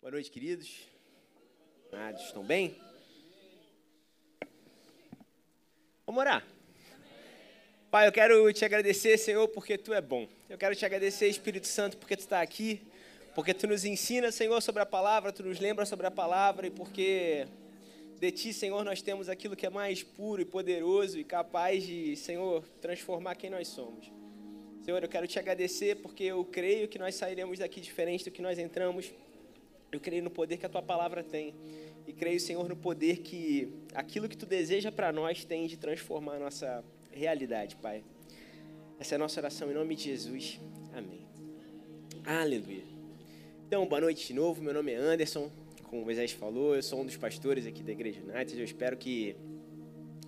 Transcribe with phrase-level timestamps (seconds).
[0.00, 0.86] Boa noite, queridos.
[1.92, 2.76] Ah, estão bem?
[6.06, 6.46] Vamos orar.
[7.90, 10.28] Pai, eu quero te agradecer, Senhor, porque Tu é bom.
[10.48, 12.80] Eu quero te agradecer, Espírito Santo, porque Tu está aqui,
[13.34, 16.70] porque Tu nos ensina, Senhor, sobre a palavra, Tu nos lembra sobre a palavra e
[16.70, 17.48] porque
[18.20, 22.14] de Ti, Senhor, nós temos aquilo que é mais puro e poderoso e capaz de,
[22.14, 24.08] Senhor, transformar quem nós somos.
[24.84, 28.40] Senhor, eu quero te agradecer porque eu creio que nós sairemos daqui diferente do que
[28.40, 29.12] nós entramos.
[29.90, 31.54] Eu creio no poder que a tua palavra tem.
[32.06, 36.34] E creio, Senhor, no poder que aquilo que tu deseja para nós tem de transformar
[36.34, 38.04] a nossa realidade, Pai.
[38.98, 40.60] Essa é a nossa oração em nome de Jesus.
[40.92, 41.26] Amém.
[42.24, 42.82] Aleluia.
[43.66, 44.62] Então, boa noite de novo.
[44.62, 45.50] Meu nome é Anderson.
[45.84, 48.58] Como o Moisés falou, eu sou um dos pastores aqui da Igreja United.
[48.58, 49.36] Eu espero que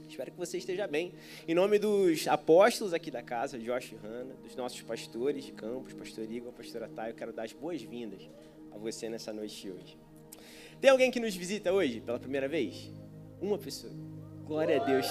[0.08, 1.12] espero que você esteja bem.
[1.46, 5.92] Em nome dos apóstolos aqui da casa, Josh e Hanna, dos nossos pastores de campos,
[5.92, 8.28] pastor Igor, pastora Thay, eu quero dar as boas-vindas
[8.72, 9.98] a você nessa noite de hoje.
[10.80, 12.90] Tem alguém que nos visita hoje pela primeira vez?
[13.40, 13.92] Uma pessoa.
[14.44, 15.06] Glória a Deus.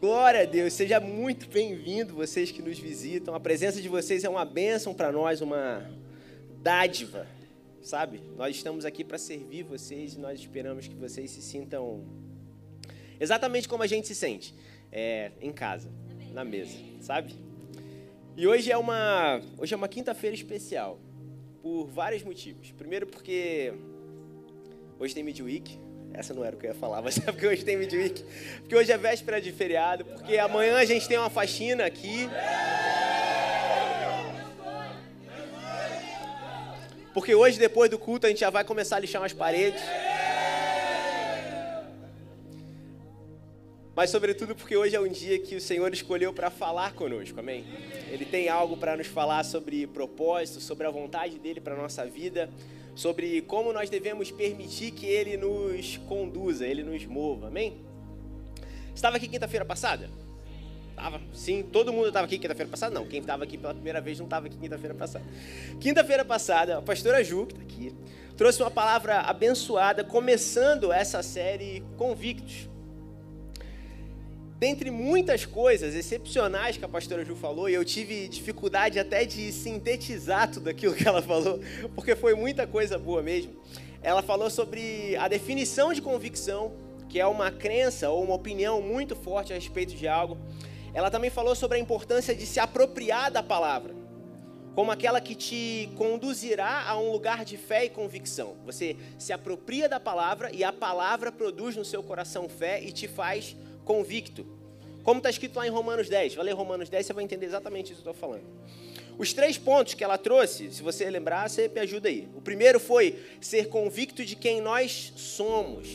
[0.00, 0.72] Glória a Deus.
[0.72, 3.34] Seja muito bem-vindo vocês que nos visitam.
[3.34, 5.90] A presença de vocês é uma bênção para nós, uma
[6.62, 7.26] dádiva,
[7.82, 8.20] sabe?
[8.36, 12.04] Nós estamos aqui para servir vocês e nós esperamos que vocês se sintam
[13.20, 14.54] exatamente como a gente se sente,
[14.92, 15.90] é, em casa,
[16.32, 17.34] na mesa, sabe?
[18.36, 20.98] E hoje é uma hoje é uma quinta-feira especial
[21.66, 22.70] por vários motivos.
[22.70, 23.74] Primeiro porque
[25.00, 25.80] hoje tem Midweek.
[26.14, 28.22] Essa não era o que eu ia falar, mas é porque hoje tem Midweek.
[28.60, 30.04] Porque hoje é véspera de feriado.
[30.04, 32.28] Porque amanhã a gente tem uma faxina aqui.
[37.12, 39.82] Porque hoje, depois do culto, a gente já vai começar a lixar umas paredes.
[43.96, 47.64] Mas sobretudo porque hoje é um dia que o Senhor escolheu para falar conosco, amém?
[48.12, 52.50] Ele tem algo para nos falar sobre propósito, sobre a vontade dele para nossa vida,
[52.94, 57.78] sobre como nós devemos permitir que ele nos conduza, ele nos mova, amém?
[58.94, 60.10] Estava aqui quinta-feira passada?
[60.90, 62.94] Estava, sim, todo mundo estava aqui quinta-feira passada?
[62.94, 65.24] Não, quem estava aqui pela primeira vez não estava aqui quinta-feira passada.
[65.80, 67.94] Quinta-feira passada, a pastora Ju, que está aqui,
[68.36, 72.75] trouxe uma palavra abençoada, começando essa série Convictos.
[74.58, 79.52] Dentre muitas coisas excepcionais que a pastora Ju falou, e eu tive dificuldade até de
[79.52, 81.60] sintetizar tudo aquilo que ela falou,
[81.94, 83.52] porque foi muita coisa boa mesmo.
[84.02, 86.72] Ela falou sobre a definição de convicção,
[87.06, 90.38] que é uma crença ou uma opinião muito forte a respeito de algo.
[90.94, 93.94] Ela também falou sobre a importância de se apropriar da palavra,
[94.74, 98.56] como aquela que te conduzirá a um lugar de fé e convicção.
[98.64, 103.06] Você se apropria da palavra e a palavra produz no seu coração fé e te
[103.06, 103.54] faz
[103.86, 104.44] convicto.
[105.02, 106.34] Como está escrito lá em Romanos 10.
[106.34, 108.44] Vai ler Romanos 10, você vai entender exatamente isso que eu estou falando.
[109.16, 112.28] Os três pontos que ela trouxe, se você lembrar, você me ajuda aí.
[112.34, 115.88] O primeiro foi ser convicto de quem nós somos.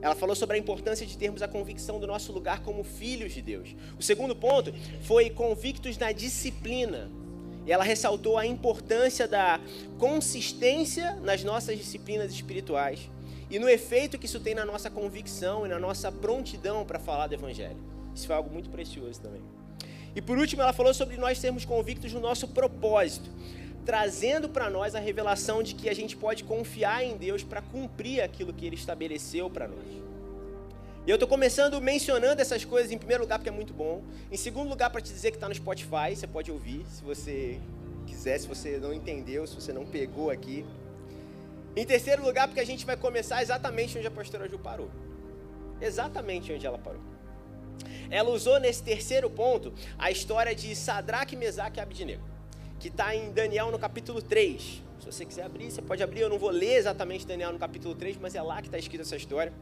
[0.00, 3.40] Ela falou sobre a importância de termos a convicção do nosso lugar como filhos de
[3.40, 3.74] Deus.
[3.98, 7.10] O segundo ponto foi convictos na disciplina.
[7.66, 9.58] E ela ressaltou a importância da
[9.98, 13.08] consistência nas nossas disciplinas espirituais
[13.54, 17.28] e no efeito que isso tem na nossa convicção e na nossa prontidão para falar
[17.28, 17.78] do Evangelho.
[18.12, 19.40] Isso foi algo muito precioso também.
[20.12, 23.30] E por último, ela falou sobre nós sermos convictos no nosso propósito,
[23.86, 28.22] trazendo para nós a revelação de que a gente pode confiar em Deus para cumprir
[28.22, 29.86] aquilo que Ele estabeleceu para nós.
[31.06, 34.02] E eu estou começando mencionando essas coisas em primeiro lugar porque é muito bom.
[34.32, 37.60] Em segundo lugar, para te dizer que está no Spotify, você pode ouvir se você
[38.04, 40.64] quiser, se você não entendeu, se você não pegou aqui.
[41.76, 44.90] Em terceiro lugar, porque a gente vai começar exatamente onde a pastora Ju parou.
[45.80, 47.00] Exatamente onde ela parou.
[48.08, 52.22] Ela usou nesse terceiro ponto a história de Sadraque, Mesaque e Abidnego,
[52.78, 54.82] que está em Daniel no capítulo 3.
[55.00, 56.20] Se você quiser abrir, você pode abrir.
[56.20, 59.02] Eu não vou ler exatamente Daniel no capítulo 3, mas é lá que está escrita
[59.02, 59.52] essa história.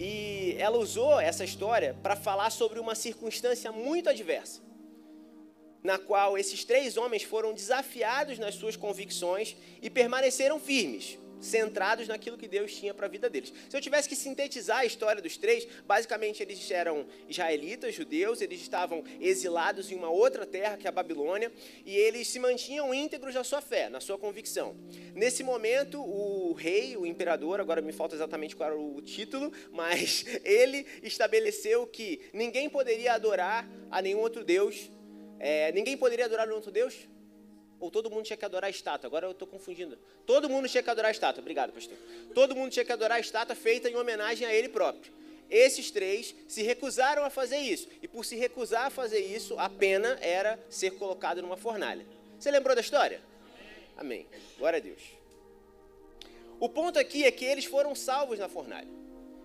[0.00, 4.65] E ela usou essa história para falar sobre uma circunstância muito adversa
[5.86, 12.36] na qual esses três homens foram desafiados nas suas convicções e permaneceram firmes, centrados naquilo
[12.36, 13.52] que Deus tinha para a vida deles.
[13.68, 18.60] Se eu tivesse que sintetizar a história dos três, basicamente eles eram israelitas, judeus, eles
[18.60, 21.52] estavam exilados em uma outra terra, que é a Babilônia,
[21.84, 24.74] e eles se mantinham íntegros na sua fé, na sua convicção.
[25.14, 30.24] Nesse momento, o rei, o imperador, agora me falta exatamente qual era o título, mas
[30.42, 34.90] ele estabeleceu que ninguém poderia adorar a nenhum outro Deus
[35.38, 37.08] é, ninguém poderia adorar outro Deus?
[37.78, 39.06] Ou todo mundo tinha que adorar a estátua?
[39.06, 39.98] Agora eu estou confundindo.
[40.24, 41.40] Todo mundo tinha que adorar a estátua.
[41.40, 41.96] Obrigado, pastor.
[42.34, 45.12] Todo mundo tinha que adorar a estátua feita em homenagem a ele próprio.
[45.50, 47.88] Esses três se recusaram a fazer isso.
[48.02, 52.06] E por se recusar a fazer isso, a pena era ser colocado numa fornalha.
[52.38, 53.20] Você lembrou da história?
[53.96, 54.26] Amém.
[54.58, 55.02] Glória a Deus.
[56.58, 58.88] O ponto aqui é que eles foram salvos na fornalha.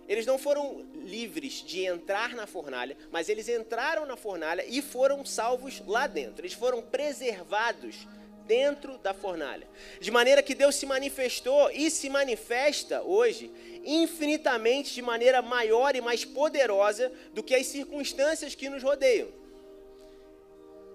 [0.08, 5.24] Eles não foram livres de entrar na fornalha, mas eles entraram na fornalha e foram
[5.24, 6.42] salvos lá dentro.
[6.42, 8.06] Eles foram preservados
[8.46, 9.66] dentro da fornalha.
[10.00, 13.50] De maneira que Deus se manifestou e se manifesta hoje
[13.84, 19.28] infinitamente de maneira maior e mais poderosa do que as circunstâncias que nos rodeiam.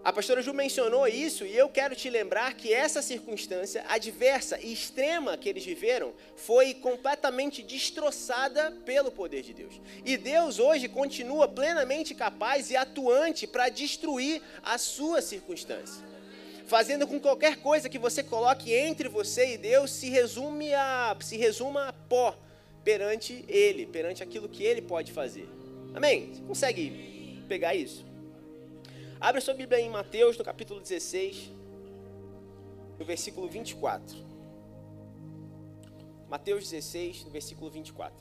[0.07, 4.71] A pastora Ju mencionou isso e eu quero te lembrar que essa circunstância adversa e
[4.71, 9.81] extrema que eles viveram foi completamente destroçada pelo poder de Deus.
[10.05, 16.01] E Deus hoje continua plenamente capaz e atuante para destruir a sua circunstância.
[16.67, 21.35] Fazendo com qualquer coisa que você coloque entre você e Deus se resume a se
[21.35, 22.33] resuma a pó
[22.81, 25.49] perante ele, perante aquilo que ele pode fazer.
[25.93, 26.29] Amém?
[26.31, 28.06] Você consegue pegar isso?
[29.19, 31.51] Abre sua Bíblia em Mateus, no capítulo 16,
[32.99, 34.15] no versículo 24.
[36.29, 38.15] Mateus 16, no versículo 24.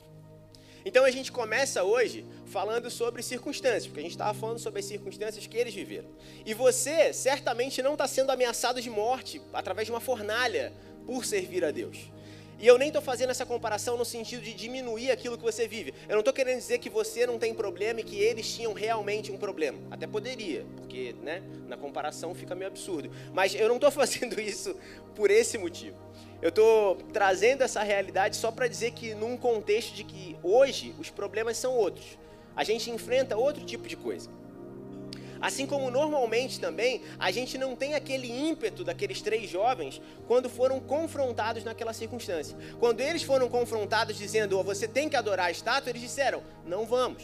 [0.83, 4.85] Então a gente começa hoje falando sobre circunstâncias, porque a gente estava falando sobre as
[4.85, 6.09] circunstâncias que eles viveram.
[6.43, 10.73] E você certamente não está sendo ameaçado de morte através de uma fornalha
[11.05, 12.09] por servir a Deus.
[12.59, 15.93] E eu nem estou fazendo essa comparação no sentido de diminuir aquilo que você vive.
[16.07, 19.31] Eu não estou querendo dizer que você não tem problema e que eles tinham realmente
[19.31, 19.77] um problema.
[19.91, 23.11] Até poderia, porque né, na comparação fica meio absurdo.
[23.31, 24.75] Mas eu não estou fazendo isso
[25.15, 25.95] por esse motivo.
[26.41, 31.09] Eu estou trazendo essa realidade só para dizer que num contexto de que hoje os
[31.11, 32.17] problemas são outros.
[32.55, 34.31] A gente enfrenta outro tipo de coisa.
[35.41, 40.79] Assim como normalmente também, a gente não tem aquele ímpeto daqueles três jovens quando foram
[40.79, 42.57] confrontados naquela circunstância.
[42.79, 46.85] Quando eles foram confrontados dizendo, oh, você tem que adorar a estátua, eles disseram, não
[46.85, 47.23] vamos.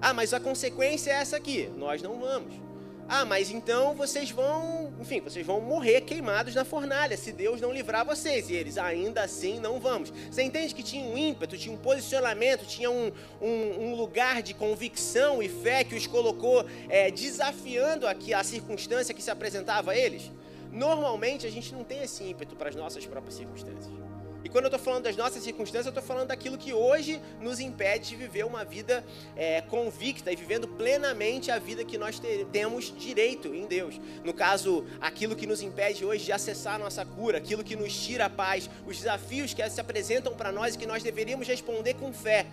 [0.00, 2.69] Ah, mas a consequência é essa aqui, nós não vamos.
[3.12, 7.72] Ah, mas então vocês vão, enfim, vocês vão morrer queimados na fornalha, se Deus não
[7.72, 8.48] livrar vocês.
[8.48, 10.12] E eles, ainda assim, não vamos.
[10.30, 13.10] Você entende que tinha um ímpeto, tinha um posicionamento, tinha um,
[13.42, 19.12] um, um lugar de convicção e fé que os colocou é, desafiando aqui a circunstância
[19.12, 20.30] que se apresentava a eles?
[20.70, 23.99] Normalmente a gente não tem esse ímpeto para as nossas próprias circunstâncias.
[24.44, 27.60] E quando eu estou falando das nossas circunstâncias, eu estou falando daquilo que hoje nos
[27.60, 29.04] impede de viver uma vida
[29.36, 34.00] é, convicta e vivendo plenamente a vida que nós te, temos direito em Deus.
[34.24, 37.94] No caso, aquilo que nos impede hoje de acessar a nossa cura, aquilo que nos
[37.94, 41.94] tira a paz, os desafios que se apresentam para nós e que nós deveríamos responder
[41.94, 42.46] com fé.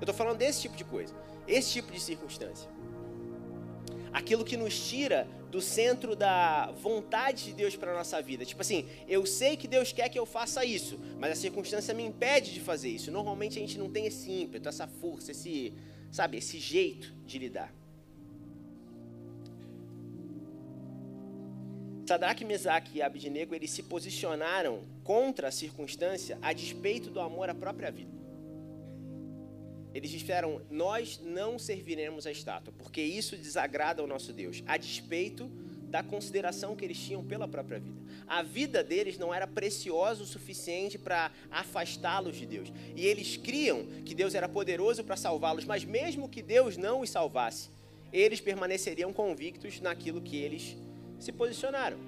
[0.00, 1.14] Eu estou falando desse tipo de coisa,
[1.46, 2.68] esse tipo de circunstância
[4.12, 8.44] aquilo que nos tira do centro da vontade de Deus para a nossa vida.
[8.44, 12.04] Tipo assim, eu sei que Deus quer que eu faça isso, mas a circunstância me
[12.04, 13.10] impede de fazer isso.
[13.10, 15.72] Normalmente a gente não tem esse ímpeto, essa força, esse,
[16.10, 17.74] sabe, esse jeito de lidar.
[22.06, 27.54] Sadraque, Mesaque e Abednego, eles se posicionaram contra a circunstância a despeito do amor à
[27.54, 28.10] própria vida.
[29.94, 35.50] Eles disseram: Nós não serviremos a estátua, porque isso desagrada ao nosso Deus, a despeito
[35.90, 38.00] da consideração que eles tinham pela própria vida.
[38.26, 42.72] A vida deles não era preciosa o suficiente para afastá-los de Deus.
[42.94, 47.10] E eles criam que Deus era poderoso para salvá-los, mas mesmo que Deus não os
[47.10, 47.70] salvasse,
[48.12, 50.76] eles permaneceriam convictos naquilo que eles
[51.18, 51.98] se posicionaram.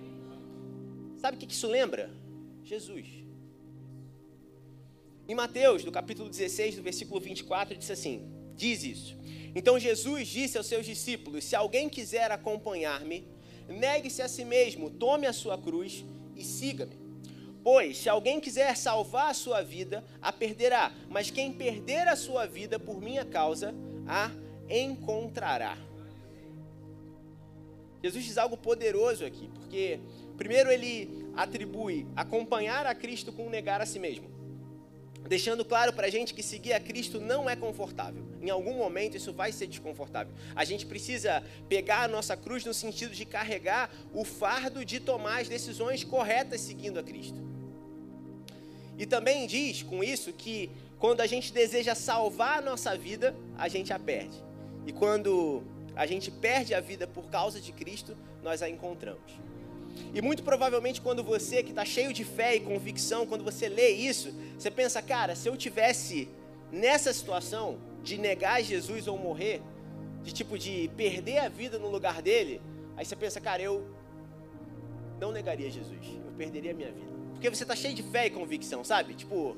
[1.19, 2.11] Sabe o que isso lembra?
[2.65, 3.22] Jesus.
[5.29, 9.17] Em Mateus, no capítulo 16, do versículo 24, diz assim: diz isso.
[9.55, 13.27] Então Jesus disse aos seus discípulos: Se alguém quiser acompanhar-me,
[13.69, 16.05] negue-se a si mesmo, tome a sua cruz
[16.37, 17.01] e siga-me.
[17.63, 22.45] Pois, se alguém quiser salvar a sua vida, a perderá, mas quem perder a sua
[22.45, 23.73] vida por minha causa,
[24.07, 24.33] a
[24.69, 25.79] encontrará.
[28.03, 30.01] Jesus diz algo poderoso aqui, porque
[30.37, 34.32] primeiro ele atribui acompanhar a Cristo com negar a si mesmo
[35.33, 38.23] deixando claro para a gente que seguir a Cristo não é confortável.
[38.43, 40.31] Em algum momento isso vai ser desconfortável.
[40.55, 45.41] A gente precisa pegar a nossa cruz no sentido de carregar o fardo de tomar
[45.41, 47.41] as decisões corretas seguindo a Cristo.
[48.99, 53.69] E também diz com isso que quando a gente deseja salvar a nossa vida, a
[53.69, 54.37] gente a perde.
[54.87, 55.63] E quando
[55.97, 59.33] a gente perde a vida por causa de Cristo, nós a encontramos.
[60.15, 63.91] E muito provavelmente quando você que está cheio de fé e convicção, quando você lê
[63.91, 66.29] isso, você pensa, cara, se eu tivesse
[66.71, 69.63] nessa situação de negar Jesus ou morrer,
[70.23, 72.61] de tipo de perder a vida no lugar dele,
[72.97, 73.87] aí você pensa, cara, eu
[75.21, 77.13] não negaria Jesus, eu perderia a minha vida.
[77.33, 79.15] Porque você está cheio de fé e convicção, sabe?
[79.15, 79.57] Tipo,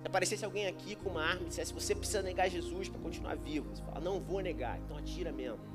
[0.00, 3.36] se aparecesse alguém aqui com uma arma e dissesse, você precisa negar Jesus para continuar
[3.36, 5.69] vivo, você fala, não vou negar, então atira mesmo.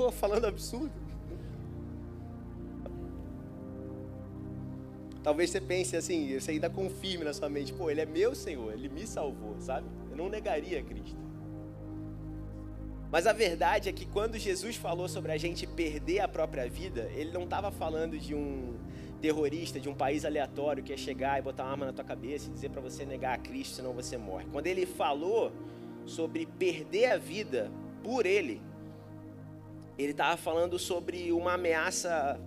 [0.00, 0.90] Pô, falando absurdo.
[5.22, 8.72] Talvez você pense assim, você ainda confirme na sua mente, pô, ele é meu Senhor,
[8.72, 9.86] ele me salvou, sabe?
[10.10, 11.18] Eu não negaria Cristo.
[13.12, 17.10] Mas a verdade é que quando Jesus falou sobre a gente perder a própria vida,
[17.14, 18.78] ele não estava falando de um
[19.20, 22.48] terrorista de um país aleatório que ia chegar e botar uma arma na tua cabeça
[22.48, 24.46] e dizer para você negar a Cristo, senão você morre.
[24.50, 25.52] Quando ele falou
[26.06, 27.70] sobre perder a vida
[28.02, 28.62] por ele,
[30.02, 32.40] ele estava falando sobre uma ameaça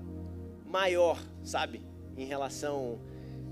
[0.65, 1.81] maior, sabe?
[2.17, 2.99] Em relação,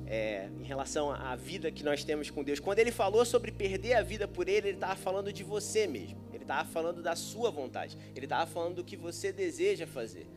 [0.08, 2.60] é, em relação à vida que nós temos com Deus.
[2.60, 6.20] Quando ele falou sobre perder a vida por ele, ele estava falando de você mesmo.
[6.34, 7.98] Ele estava falando da sua vontade.
[8.16, 10.28] Ele estava falando do que você deseja fazer.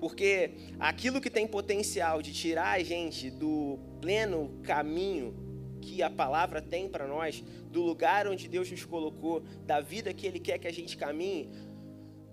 [0.00, 5.34] Porque aquilo que tem potencial de tirar a gente do pleno caminho
[5.80, 10.26] que a palavra tem para nós, do lugar onde Deus nos colocou, da vida que
[10.26, 11.48] Ele quer que a gente caminhe,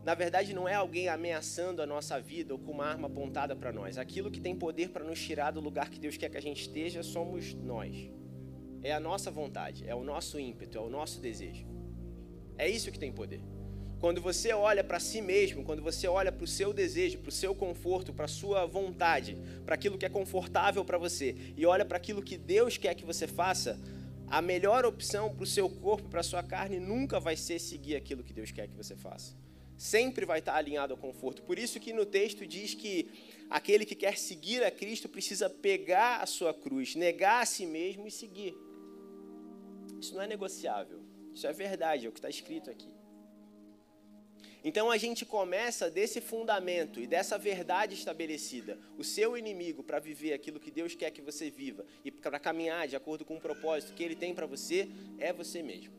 [0.04, 3.72] na verdade não é alguém ameaçando a nossa vida ou com uma arma apontada para
[3.72, 3.98] nós.
[3.98, 6.62] Aquilo que tem poder para nos tirar do lugar que Deus quer que a gente
[6.62, 8.10] esteja somos nós.
[8.82, 11.66] É a nossa vontade, é o nosso ímpeto, é o nosso desejo.
[12.58, 13.42] É isso que tem poder.
[14.02, 17.32] Quando você olha para si mesmo, quando você olha para o seu desejo, para o
[17.32, 21.86] seu conforto, para a sua vontade, para aquilo que é confortável para você, e olha
[21.86, 23.80] para aquilo que Deus quer que você faça,
[24.28, 27.96] a melhor opção para o seu corpo, para a sua carne, nunca vai ser seguir
[27.96, 29.42] aquilo que Deus quer que você faça.
[29.78, 31.42] Sempre vai estar alinhado ao conforto.
[31.44, 33.10] Por isso que no texto diz que
[33.50, 38.08] aquele que quer seguir a Cristo precisa pegar a sua cruz, negar a si mesmo
[38.08, 38.56] e seguir.
[40.00, 41.02] Isso não é negociável.
[41.34, 42.94] Isso é verdade, é o que está escrito aqui.
[44.64, 48.80] Então a gente começa desse fundamento e dessa verdade estabelecida.
[48.98, 52.88] O seu inimigo para viver aquilo que Deus quer que você viva e para caminhar
[52.88, 54.88] de acordo com o propósito que ele tem para você
[55.20, 55.94] é você mesmo.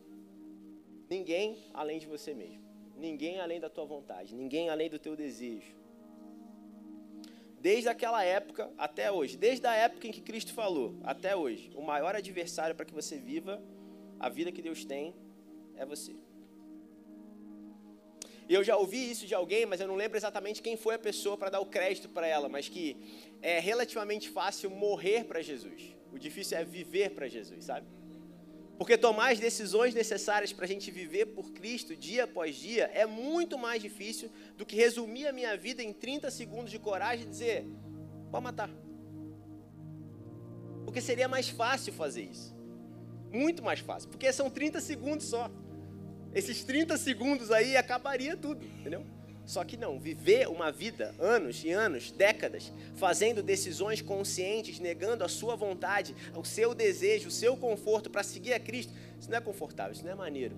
[1.11, 2.64] Ninguém além de você mesmo.
[3.05, 5.73] Ninguém além da tua vontade, ninguém além do teu desejo.
[7.61, 11.83] Desde aquela época até hoje, desde a época em que Cristo falou até hoje, o
[11.83, 13.63] maior adversário para que você viva
[14.19, 15.15] a vida que Deus tem
[15.77, 16.15] é você.
[18.49, 20.99] E eu já ouvi isso de alguém, mas eu não lembro exatamente quem foi a
[20.99, 22.97] pessoa para dar o crédito para ela, mas que
[23.43, 25.95] é relativamente fácil morrer para Jesus.
[26.11, 27.87] O difícil é viver para Jesus, sabe?
[28.79, 33.07] Porque tomar as decisões necessárias para a gente viver por Cristo dia após dia é
[33.07, 37.31] muito mais difícil do que resumir a minha vida em 30 segundos de coragem e
[37.31, 37.67] dizer:
[38.31, 38.71] pode matar.
[40.85, 42.55] Porque seria mais fácil fazer isso.
[43.33, 44.09] Muito mais fácil.
[44.09, 45.51] Porque são 30 segundos só.
[46.35, 49.07] Esses 30 segundos aí acabaria tudo, entendeu?
[49.47, 55.29] Só que não, viver uma vida, anos e anos, décadas, fazendo decisões conscientes, negando a
[55.29, 59.41] sua vontade, o seu desejo, o seu conforto para seguir a Cristo, isso não é
[59.41, 60.57] confortável, isso não é maneiro.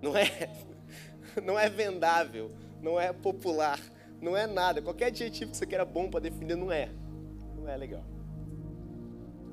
[0.00, 0.50] Não é,
[1.44, 2.50] não é vendável,
[2.80, 3.78] não é popular,
[4.20, 4.80] não é nada.
[4.80, 6.88] Qualquer adjetivo que você queira bom para definir, não é.
[7.54, 8.04] Não é legal.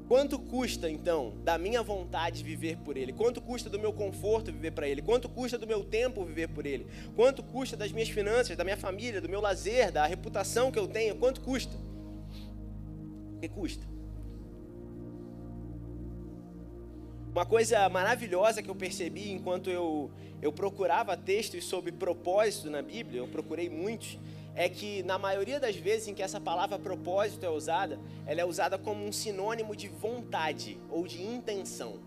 [0.10, 3.14] Quanto custa então da minha vontade viver por Ele?
[3.14, 5.04] Quanto custa do meu conforto viver para Ele?
[5.04, 6.88] Quanto custa do meu tempo viver por Ele?
[7.16, 10.88] Quanto custa das minhas finanças, da minha família, do meu lazer, da reputação que eu
[10.88, 11.16] tenho?
[11.16, 11.78] Quanto custa?
[13.36, 13.86] O que custa?
[17.32, 20.10] Uma coisa maravilhosa que eu percebi enquanto eu,
[20.42, 24.18] eu procurava textos sobre propósito na Bíblia, eu procurei muitos,
[24.56, 28.46] é que na maioria das vezes em que essa palavra propósito é usada, ela é
[28.46, 32.00] usada como um sinônimo de vontade ou de intenção.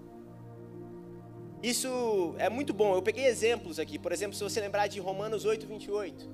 [1.63, 2.95] Isso é muito bom.
[2.95, 3.99] Eu peguei exemplos aqui.
[3.99, 6.29] Por exemplo, se você lembrar de Romanos 8, 28,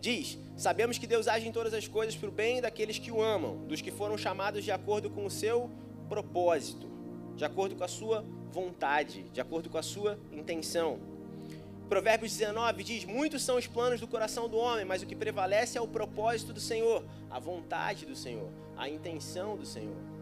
[0.00, 3.22] diz: Sabemos que Deus age em todas as coisas para o bem daqueles que o
[3.22, 5.70] amam, dos que foram chamados de acordo com o seu
[6.08, 6.90] propósito,
[7.36, 11.13] de acordo com a sua vontade, de acordo com a sua intenção.
[11.88, 15.76] Provérbios 19 diz: Muitos são os planos do coração do homem, mas o que prevalece
[15.76, 20.14] é o propósito do Senhor, a vontade do Senhor, a intenção do Senhor.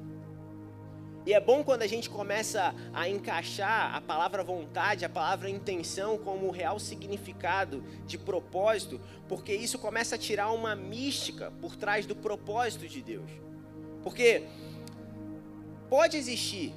[1.25, 6.19] E é bom quando a gente começa a encaixar a palavra vontade, a palavra intenção
[6.19, 12.07] como o real significado de propósito, porque isso começa a tirar uma mística por trás
[12.07, 13.31] do propósito de Deus.
[14.03, 14.43] Porque
[15.89, 16.75] pode existir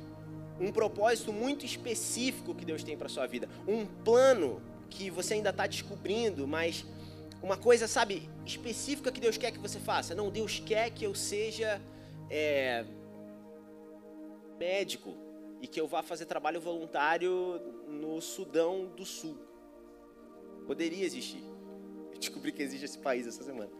[0.59, 5.49] um propósito muito específico que Deus tem para sua vida, um plano que você ainda
[5.49, 6.85] está descobrindo, mas
[7.41, 10.15] uma coisa, sabe, específica que Deus quer que você faça.
[10.15, 11.81] Não, Deus quer que eu seja
[12.29, 12.85] é,
[14.57, 15.15] médico
[15.61, 19.37] e que eu vá fazer trabalho voluntário no Sudão do Sul.
[20.65, 21.43] Poderia existir.
[22.11, 23.71] Eu descobri que existe esse país essa semana.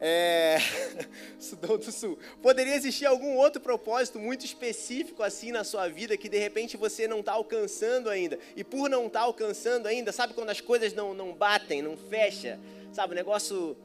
[0.00, 0.58] É...
[1.38, 2.18] Sudão do Sul.
[2.42, 7.06] Poderia existir algum outro propósito muito específico assim na sua vida que de repente você
[7.06, 8.38] não está alcançando ainda.
[8.56, 11.96] E por não estar tá alcançando ainda, sabe quando as coisas não, não batem, não
[11.96, 12.58] fecha?
[12.92, 13.76] Sabe, o negócio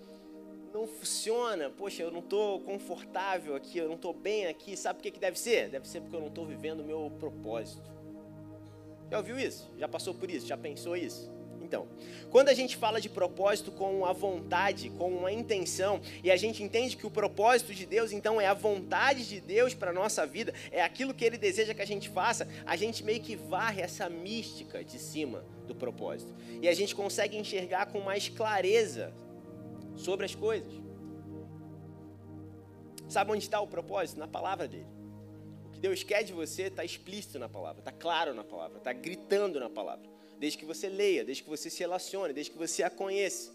[0.73, 5.01] não funciona, poxa, eu não estou confortável aqui, eu não estou bem aqui, sabe o
[5.01, 5.69] que, que deve ser?
[5.69, 7.89] Deve ser porque eu não estou vivendo o meu propósito.
[9.09, 9.67] Já ouviu isso?
[9.77, 10.45] Já passou por isso?
[10.45, 11.38] Já pensou isso?
[11.69, 11.87] Então,
[12.31, 16.63] quando a gente fala de propósito com a vontade, com uma intenção, e a gente
[16.63, 20.25] entende que o propósito de Deus, então, é a vontade de Deus para a nossa
[20.25, 23.83] vida, é aquilo que Ele deseja que a gente faça, a gente meio que varre
[23.83, 26.33] essa mística de cima do propósito.
[26.59, 29.13] E a gente consegue enxergar com mais clareza
[29.95, 30.73] sobre as coisas.
[33.07, 34.17] Sabe onde está o propósito?
[34.17, 34.87] Na palavra dele.
[35.67, 38.91] O que Deus quer de você está explícito na palavra, está claro na palavra, está
[38.91, 40.18] gritando na palavra.
[40.39, 43.51] Desde que você leia, desde que você se relacione, desde que você a conheça.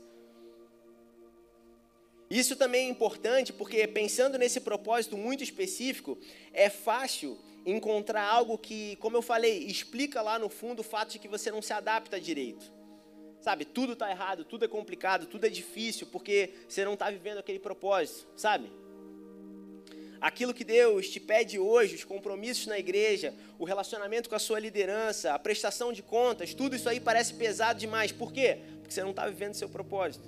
[2.31, 6.19] Isso também é importante porque, pensando nesse propósito muito específico,
[6.53, 11.19] é fácil encontrar algo que, como eu falei, explica lá no fundo o fato de
[11.19, 12.73] que você não se adapta direito.
[13.41, 17.38] Sabe, tudo está errado, tudo é complicado, tudo é difícil, porque você não está vivendo
[17.38, 18.71] aquele propósito, sabe?
[20.25, 24.59] Aquilo que Deus te pede hoje, os compromissos na igreja, o relacionamento com a sua
[24.59, 28.11] liderança, a prestação de contas, tudo isso aí parece pesado demais.
[28.11, 28.57] Por quê?
[28.81, 30.25] Porque você não está vivendo seu propósito.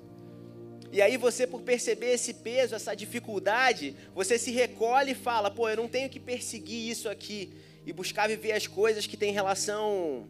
[0.93, 5.67] E aí você, por perceber esse peso, essa dificuldade, você se recolhe e fala, pô,
[5.67, 7.51] eu não tenho que perseguir isso aqui
[7.87, 10.29] e buscar viver as coisas que têm relação.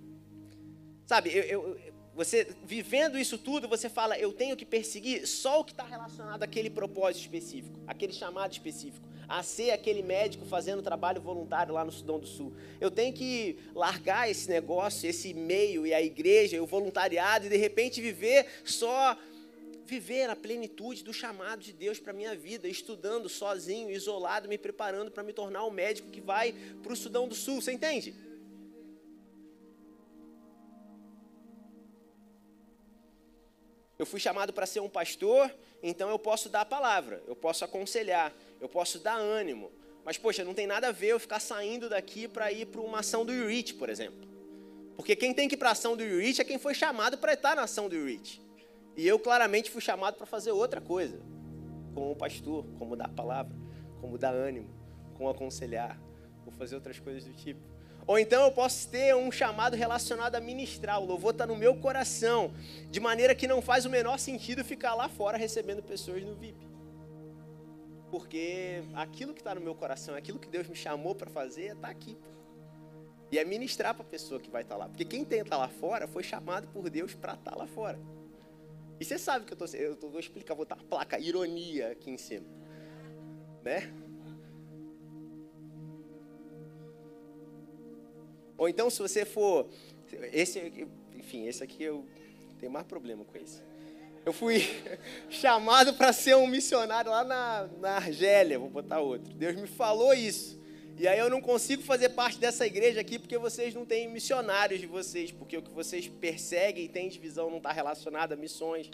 [1.06, 1.78] Sabe, eu, eu
[2.16, 6.42] você vivendo isso tudo, você fala, eu tenho que perseguir só o que está relacionado
[6.42, 11.92] àquele propósito específico, aquele chamado específico, a ser aquele médico fazendo trabalho voluntário lá no
[11.92, 12.54] Sudão do Sul.
[12.80, 17.48] Eu tenho que largar esse negócio, esse meio e a igreja, e o voluntariado, e
[17.50, 19.16] de repente viver só
[19.84, 25.12] viver a plenitude do chamado de Deus para minha vida, estudando sozinho, isolado, me preparando
[25.12, 27.60] para me tornar um médico que vai para o Sudão do Sul.
[27.60, 28.12] Você entende?
[33.98, 35.50] Eu fui chamado para ser um pastor,
[35.82, 39.70] então eu posso dar a palavra, eu posso aconselhar, eu posso dar ânimo.
[40.04, 43.00] Mas, poxa, não tem nada a ver eu ficar saindo daqui para ir para uma
[43.00, 44.28] ação do URIT, por exemplo.
[44.94, 47.32] Porque quem tem que ir para a ação do URIT é quem foi chamado para
[47.32, 48.40] estar na ação do URIT.
[48.96, 51.20] E eu claramente fui chamado para fazer outra coisa,
[51.94, 53.54] como um pastor, como dar a palavra,
[54.00, 54.68] como dar ânimo,
[55.14, 56.00] como aconselhar,
[56.44, 57.60] ou fazer outras coisas do tipo.
[58.06, 61.00] Ou então eu posso ter um chamado relacionado a ministrar.
[61.00, 62.52] O louvor está no meu coração,
[62.88, 66.66] de maneira que não faz o menor sentido ficar lá fora recebendo pessoas no VIP.
[68.10, 71.66] Porque aquilo que está no meu coração, aquilo que Deus me chamou para fazer, é
[71.72, 72.16] estar tá aqui.
[73.32, 74.88] E é ministrar para a pessoa que vai estar tá lá.
[74.88, 77.98] Porque quem tenta lá fora foi chamado por Deus para estar tá lá fora.
[79.00, 79.96] E você sabe que eu estou.
[79.96, 82.46] Tô, vou explicar, vou botar a placa ironia aqui em cima.
[83.64, 83.92] Né?
[88.56, 89.68] Ou então, se você for.
[90.32, 90.72] Esse,
[91.14, 92.06] enfim, esse aqui eu
[92.58, 93.60] tenho mais problema com esse.
[94.24, 94.60] Eu fui
[95.30, 99.32] chamado para ser um missionário lá na, na Argélia, vou botar outro.
[99.34, 100.58] Deus me falou isso.
[100.98, 104.80] E aí eu não consigo fazer parte dessa igreja aqui porque vocês não têm missionários
[104.80, 108.36] de vocês, porque o que vocês perseguem e têm de visão não está relacionado a
[108.36, 108.90] missões,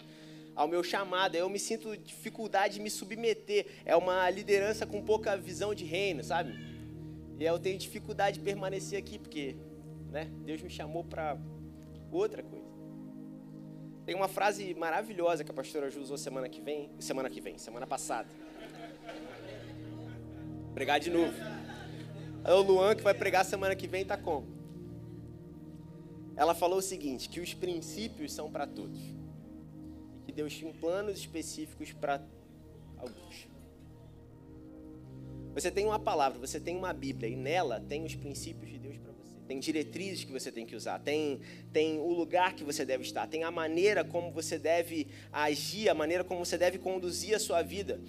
[0.53, 1.35] ao meu chamado.
[1.35, 3.65] Eu me sinto dificuldade de me submeter.
[3.85, 6.72] É uma liderança com pouca visão de reino, sabe?
[7.43, 9.57] E eu tenho dificuldade de permanecer aqui, porque
[10.09, 11.37] né, Deus me chamou para
[12.09, 12.63] outra coisa.
[14.05, 17.57] Tem uma frase maravilhosa que a pastora Ju usou semana que vem, semana que vem,
[17.57, 18.29] semana passada.
[20.73, 21.33] Pregar de novo.
[22.45, 24.47] É o Luan que vai pregar semana que vem, tá como?
[26.37, 29.01] Ela falou o seguinte, que os princípios são para todos.
[29.01, 32.21] E que Deus tinha planos específicos para
[32.97, 33.52] alguns.
[35.53, 38.97] Você tem uma palavra, você tem uma Bíblia e nela tem os princípios de Deus
[38.97, 39.35] para você.
[39.47, 41.39] Tem diretrizes que você tem que usar, tem,
[41.71, 45.93] tem o lugar que você deve estar, tem a maneira como você deve agir, a
[45.93, 48.01] maneira como você deve conduzir a sua vida.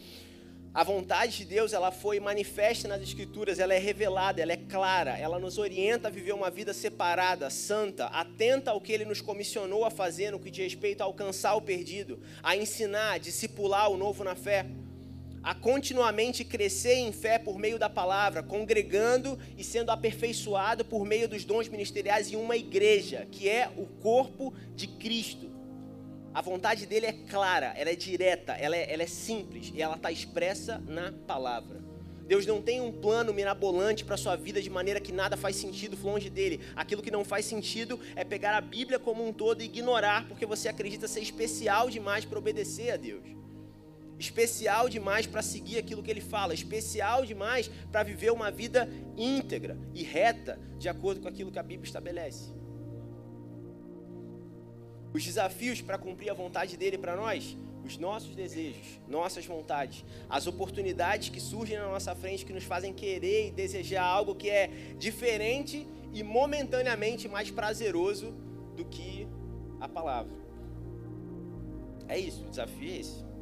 [0.73, 5.17] A vontade de Deus, ela foi manifesta nas Escrituras, ela é revelada, ela é clara,
[5.17, 9.85] ela nos orienta a viver uma vida separada, santa, atenta ao que Ele nos comissionou
[9.85, 13.97] a fazer no que diz respeito a alcançar o perdido, a ensinar, a discipular o
[13.97, 14.67] novo na fé
[15.45, 21.29] a continuamente crescer em fé por meio da palavra, congregando e sendo aperfeiçoado por meio
[21.29, 25.53] dos dons ministeriais em uma igreja, que é o corpo de Cristo.
[26.33, 29.97] A vontade dele é clara, ela é direta, ela é, ela é simples e ela
[29.97, 31.85] está expressa na palavra.
[32.27, 35.95] Deus não tem um plano mirabolante para sua vida de maneira que nada faz sentido
[36.03, 36.59] longe dele.
[36.75, 40.47] Aquilo que não faz sentido é pegar a Bíblia como um todo e ignorar porque
[40.47, 43.44] você acredita ser especial demais para obedecer a Deus
[44.25, 49.77] especial demais para seguir aquilo que ele fala, especial demais para viver uma vida íntegra
[49.95, 52.53] e reta, de acordo com aquilo que a Bíblia estabelece.
[55.13, 60.47] Os desafios para cumprir a vontade dele para nós os nossos desejos, nossas vontades, as
[60.47, 64.69] oportunidades que surgem na nossa frente que nos fazem querer e desejar algo que é
[64.99, 68.33] diferente e momentaneamente mais prazeroso
[68.75, 69.29] do que
[69.81, 70.33] a palavra.
[72.09, 73.34] É isso, o desafio é esse.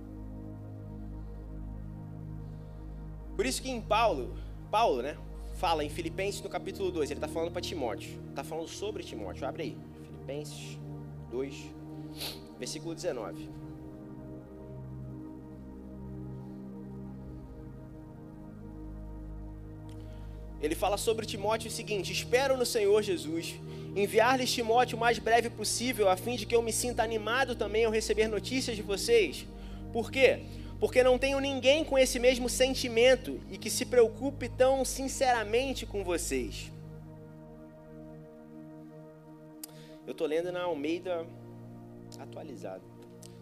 [3.43, 4.33] Por isso que em Paulo,
[4.71, 5.17] Paulo, né,
[5.55, 9.45] fala em Filipenses no capítulo 2, ele está falando para Timóteo, está falando sobre Timóteo,
[9.45, 9.77] abre aí,
[10.07, 10.79] Filipenses
[11.29, 11.53] 2,
[12.57, 13.49] versículo 19.
[20.61, 23.57] Ele fala sobre Timóteo o seguinte: Espero no Senhor Jesus
[23.97, 27.85] enviar-lhes Timóteo o mais breve possível, a fim de que eu me sinta animado também
[27.87, 29.49] ao receber notícias de vocês.
[29.93, 30.62] Por quê?
[30.83, 36.03] Porque não tenho ninguém com esse mesmo sentimento e que se preocupe tão sinceramente com
[36.03, 36.73] vocês.
[40.05, 41.25] Eu estou lendo na Almeida
[42.19, 42.83] atualizado.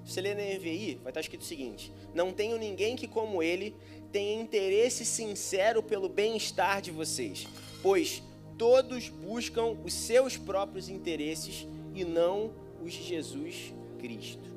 [0.05, 3.43] Se você ler na NVI, vai estar escrito o seguinte: Não tenho ninguém que, como
[3.43, 3.75] ele,
[4.13, 7.49] tenha interesse sincero pelo bem-estar de vocês,
[7.83, 8.23] pois
[8.59, 12.53] todos buscam os seus próprios interesses e não
[12.85, 14.50] os de Jesus Cristo.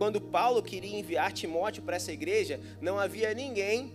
[0.00, 3.92] Quando Paulo queria enviar Timóteo para essa igreja, não havia ninguém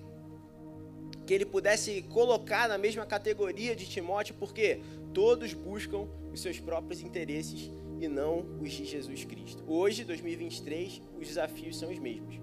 [1.26, 4.82] que ele pudesse colocar na mesma categoria de Timóteo, porque
[5.16, 9.64] todos buscam os seus próprios interesses e não os de Jesus Cristo.
[9.68, 12.36] Hoje, 2023, os desafios são os mesmos.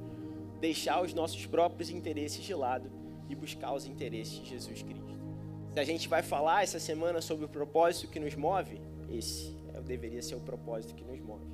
[0.60, 2.90] Deixar os nossos próprios interesses de lado
[3.28, 5.16] e buscar os interesses de Jesus Cristo.
[5.72, 9.80] Se a gente vai falar essa semana sobre o propósito que nos move, esse é,
[9.80, 11.51] deveria ser o propósito que nos move.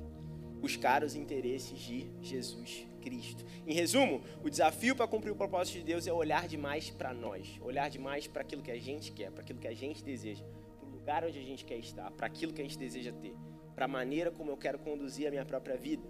[0.59, 3.45] Buscar os interesses de Jesus Cristo.
[3.65, 7.59] Em resumo, o desafio para cumprir o propósito de Deus é olhar demais para nós,
[7.61, 10.43] olhar demais para aquilo que a gente quer, para aquilo que a gente deseja,
[10.79, 13.33] para o lugar onde a gente quer estar, para aquilo que a gente deseja ter,
[13.73, 16.03] para a maneira como eu quero conduzir a minha própria vida.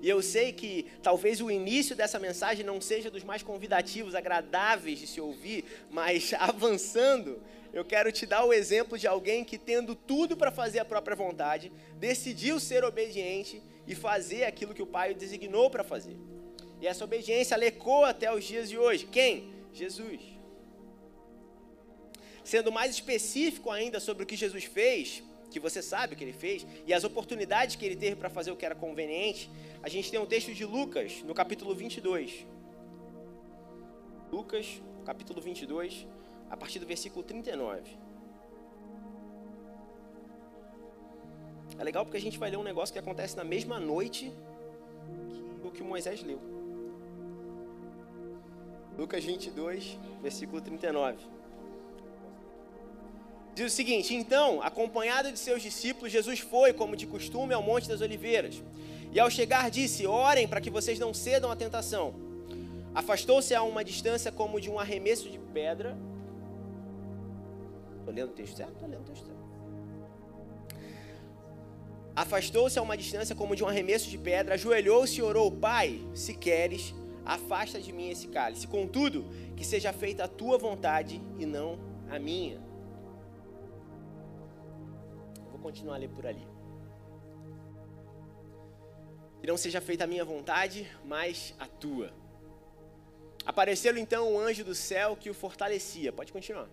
[0.00, 4.98] E eu sei que talvez o início dessa mensagem não seja dos mais convidativos, agradáveis
[4.98, 7.40] de se ouvir, mas avançando,
[7.72, 11.16] eu quero te dar o exemplo de alguém que, tendo tudo para fazer a própria
[11.16, 16.16] vontade, decidiu ser obediente e fazer aquilo que o Pai o designou para fazer.
[16.80, 19.06] E essa obediência lecou até os dias de hoje.
[19.06, 19.54] Quem?
[19.72, 20.20] Jesus.
[22.44, 26.32] Sendo mais específico ainda sobre o que Jesus fez, que você sabe o que ele
[26.32, 29.50] fez, e as oportunidades que ele teve para fazer o que era conveniente,
[29.82, 32.46] a gente tem um texto de Lucas, no capítulo 22.
[34.30, 36.06] Lucas, capítulo 22,
[36.52, 37.80] a partir do versículo 39.
[41.78, 44.30] É legal porque a gente vai ler um negócio que acontece na mesma noite
[45.62, 46.38] que o que Moisés leu.
[48.98, 51.16] Lucas 22, versículo 39.
[53.54, 57.88] Diz o seguinte: Então, acompanhado de seus discípulos, Jesus foi, como de costume, ao Monte
[57.88, 58.62] das Oliveiras.
[59.10, 62.14] E ao chegar, disse: Orem para que vocês não cedam à tentação.
[62.94, 65.96] Afastou-se a uma distância como de um arremesso de pedra.
[68.12, 68.72] Estou lendo o texto certo?
[68.72, 69.42] Estou lendo o texto certo.
[72.14, 76.34] Afastou-se a uma distância como de um arremesso de pedra, ajoelhou-se e orou: Pai, se
[76.34, 76.94] queres,
[77.24, 78.66] afasta de mim esse cálice.
[78.66, 79.24] Contudo,
[79.56, 81.78] que seja feita a tua vontade e não
[82.10, 82.60] a minha
[85.62, 86.46] continuar a ler por ali.
[89.40, 92.12] Que não seja feita a minha vontade, mas a tua.
[93.46, 96.12] Apareceu então o anjo do céu que o fortalecia.
[96.12, 96.68] Pode continuar.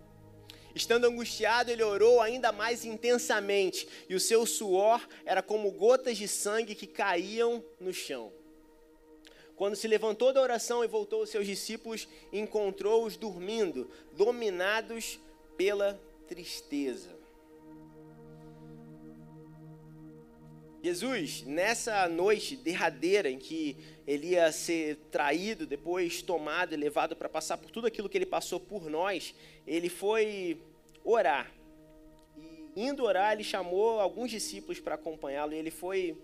[0.74, 6.28] Estando angustiado, ele orou ainda mais intensamente, e o seu suor era como gotas de
[6.28, 8.32] sangue que caíam no chão.
[9.56, 15.20] Quando se levantou da oração e voltou aos seus discípulos, encontrou-os dormindo, dominados
[15.56, 17.19] pela tristeza.
[20.82, 27.28] Jesus, nessa noite derradeira em que ele ia ser traído, depois tomado e levado para
[27.28, 29.34] passar por tudo aquilo que ele passou por nós,
[29.66, 30.62] ele foi
[31.04, 31.52] orar.
[32.74, 36.16] E indo orar, ele chamou alguns discípulos para acompanhá-lo e ele foi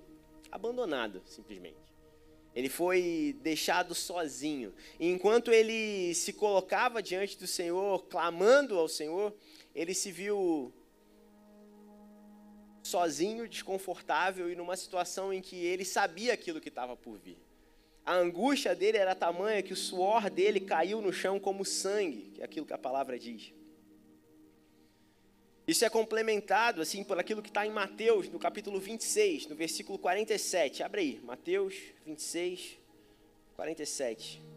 [0.51, 1.77] abandonado, simplesmente.
[2.55, 4.73] Ele foi deixado sozinho.
[4.99, 9.35] E enquanto ele se colocava diante do Senhor, clamando ao Senhor,
[9.75, 10.73] ele se viu
[12.87, 17.39] sozinho, desconfortável e numa situação em que ele sabia aquilo que estava por vir.
[18.05, 22.41] A angústia dele era tamanha que o suor dele caiu no chão como sangue, que
[22.41, 23.53] é aquilo que a palavra diz.
[25.67, 29.99] Isso é complementado assim por aquilo que está em Mateus, no capítulo 26, no versículo
[29.99, 30.85] 47.
[30.85, 31.75] Abre aí, Mateus
[32.07, 32.79] 26,
[33.57, 34.56] 47.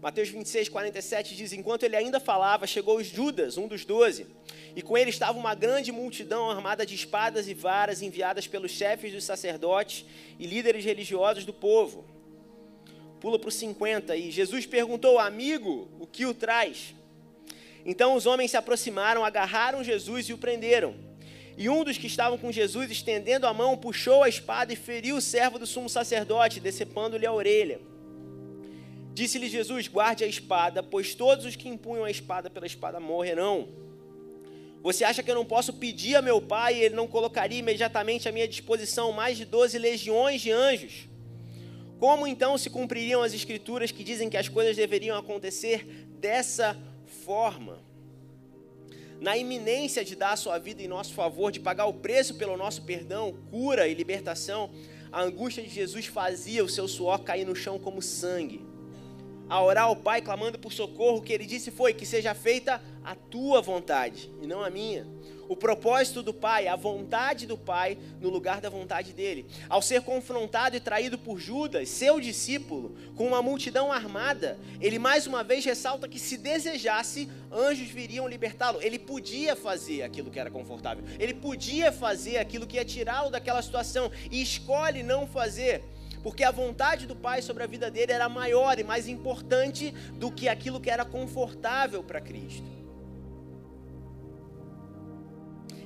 [0.00, 4.26] Mateus 26, 47 diz: Enquanto ele ainda falava, chegou Judas, um dos doze,
[4.74, 9.12] e com ele estava uma grande multidão armada de espadas e varas enviadas pelos chefes
[9.12, 10.04] dos sacerdotes
[10.38, 12.04] e líderes religiosos do povo.
[13.20, 16.94] Pula para o 50 e Jesus perguntou: Amigo, o que o traz?
[17.84, 20.94] Então os homens se aproximaram, agarraram Jesus e o prenderam.
[21.56, 25.16] E um dos que estavam com Jesus, estendendo a mão, puxou a espada e feriu
[25.16, 27.80] o servo do sumo sacerdote, decepando-lhe a orelha.
[29.16, 33.66] Disse-lhe Jesus: Guarde a espada, pois todos os que empunham a espada pela espada morrerão.
[34.82, 38.28] Você acha que eu não posso pedir a meu pai e ele não colocaria imediatamente
[38.28, 41.08] à minha disposição mais de doze legiões de anjos?
[41.98, 45.86] Como então se cumpririam as escrituras que dizem que as coisas deveriam acontecer
[46.20, 46.76] dessa
[47.24, 47.82] forma?
[49.18, 52.54] Na iminência de dar a sua vida em nosso favor, de pagar o preço pelo
[52.54, 54.70] nosso perdão, cura e libertação,
[55.10, 58.75] a angústia de Jesus fazia o seu suor cair no chão como sangue
[59.48, 62.80] a orar ao Pai clamando por socorro, o que ele disse foi: que seja feita
[63.04, 65.06] a tua vontade e não a minha.
[65.48, 69.46] O propósito do Pai, a vontade do Pai no lugar da vontade dele.
[69.68, 75.24] Ao ser confrontado e traído por Judas, seu discípulo, com uma multidão armada, ele mais
[75.24, 78.82] uma vez ressalta que se desejasse, anjos viriam libertá-lo.
[78.82, 83.62] Ele podia fazer aquilo que era confortável, ele podia fazer aquilo que ia tirá-lo daquela
[83.62, 85.84] situação e escolhe não fazer
[86.22, 90.30] porque a vontade do Pai sobre a vida dele era maior e mais importante do
[90.30, 92.76] que aquilo que era confortável para Cristo.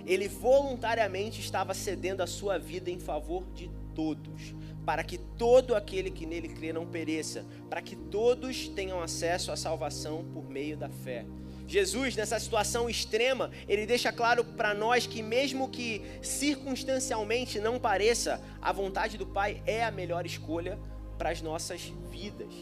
[0.06, 6.10] Ele voluntariamente estava cedendo a sua vida em favor de todos, para que todo aquele
[6.10, 10.88] que nele crê não pereça, para que todos tenham acesso à salvação por meio da
[10.88, 11.26] fé.
[11.70, 18.42] Jesus, nessa situação extrema, ele deixa claro para nós que, mesmo que circunstancialmente não pareça,
[18.60, 20.76] a vontade do Pai é a melhor escolha
[21.16, 22.52] para as nossas vidas.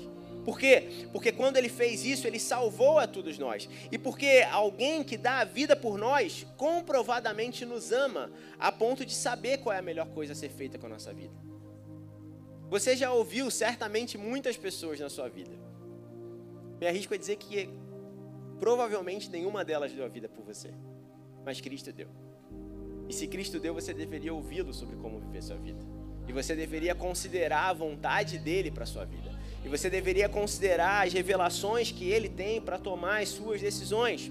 [0.45, 1.07] Por quê?
[1.11, 3.67] Porque quando ele fez isso, ele salvou a todos nós.
[3.91, 9.15] E porque alguém que dá a vida por nós, comprovadamente nos ama, a ponto de
[9.15, 11.33] saber qual é a melhor coisa a ser feita com a nossa vida.
[12.69, 15.53] Você já ouviu certamente muitas pessoas na sua vida.
[16.79, 17.71] Me arrisco a dizer que
[18.59, 20.71] Provavelmente nenhuma delas deu a vida por você,
[21.45, 22.09] mas Cristo deu.
[23.09, 25.81] E se Cristo deu, você deveria ouvi-lo sobre como viver sua vida.
[26.27, 29.31] E você deveria considerar a vontade dele para sua vida.
[29.65, 34.31] E você deveria considerar as revelações que ele tem para tomar as suas decisões.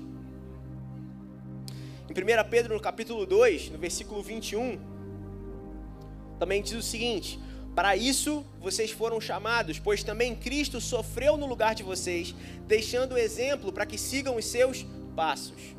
[2.10, 4.80] Em 1 Pedro, no capítulo 2, no versículo 21,
[6.38, 7.40] também diz o seguinte:
[7.78, 12.34] para isso vocês foram chamados, pois também Cristo sofreu no lugar de vocês,
[12.66, 14.84] deixando exemplo para que sigam os seus
[15.16, 15.76] passos.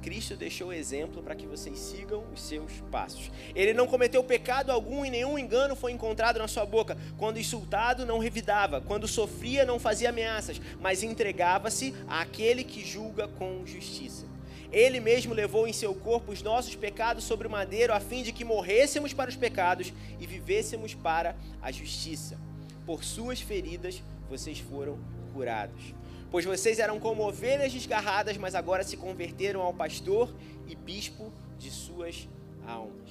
[0.00, 3.32] Cristo deixou exemplo para que vocês sigam os seus passos.
[3.52, 6.96] Ele não cometeu pecado algum e nenhum engano foi encontrado na sua boca.
[7.18, 8.80] Quando insultado, não revidava.
[8.80, 14.24] Quando sofria, não fazia ameaças, mas entregava-se àquele que julga com justiça.
[14.72, 18.32] Ele mesmo levou em seu corpo os nossos pecados sobre o madeiro, a fim de
[18.32, 22.38] que morrêssemos para os pecados e vivêssemos para a justiça.
[22.86, 24.98] Por suas feridas vocês foram
[25.32, 25.94] curados.
[26.30, 30.32] Pois vocês eram como ovelhas desgarradas, mas agora se converteram ao pastor
[30.68, 32.28] e bispo de suas
[32.64, 33.10] almas.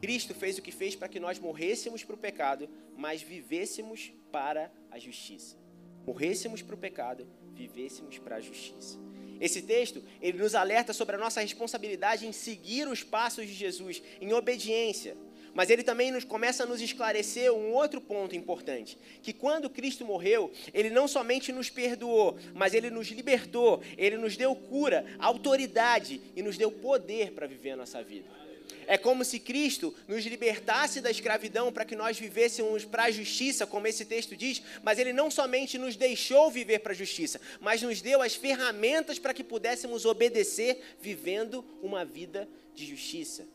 [0.00, 4.72] Cristo fez o que fez para que nós morrêssemos para o pecado, mas vivêssemos para
[4.90, 5.56] a justiça.
[6.04, 8.98] Morrêssemos para o pecado, vivêssemos para a justiça.
[9.42, 14.00] Esse texto, ele nos alerta sobre a nossa responsabilidade em seguir os passos de Jesus,
[14.20, 15.16] em obediência.
[15.52, 20.04] Mas ele também nos começa a nos esclarecer um outro ponto importante, que quando Cristo
[20.04, 26.20] morreu, ele não somente nos perdoou, mas ele nos libertou, ele nos deu cura, autoridade
[26.36, 28.41] e nos deu poder para viver a nossa vida.
[28.86, 33.66] É como se Cristo nos libertasse da escravidão para que nós vivêssemos para a justiça,
[33.66, 37.82] como esse texto diz, mas Ele não somente nos deixou viver para a justiça, mas
[37.82, 43.46] nos deu as ferramentas para que pudéssemos obedecer vivendo uma vida de justiça.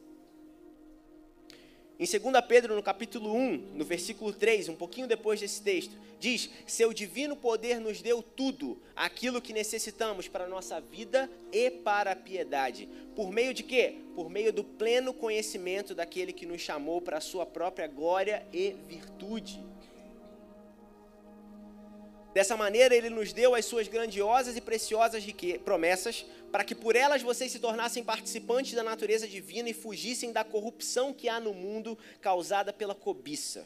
[2.00, 6.48] Em 2 Pedro, no capítulo 1, no versículo 3, um pouquinho depois desse texto, diz:
[6.68, 12.12] Seu divino poder nos deu tudo, aquilo que necessitamos para a nossa vida e para
[12.12, 12.88] a piedade.
[13.16, 13.96] Por meio de quê?
[14.16, 18.76] Por meio do pleno conhecimento daquele que nos chamou para a sua própria glória e
[18.88, 19.60] virtude.
[22.38, 25.26] Dessa maneira, ele nos deu as suas grandiosas e preciosas
[25.66, 30.44] promessas, para que por elas vocês se tornassem participantes da natureza divina e fugissem da
[30.44, 33.66] corrupção que há no mundo causada pela cobiça.